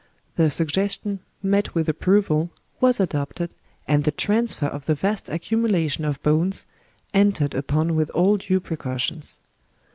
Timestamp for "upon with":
7.53-8.09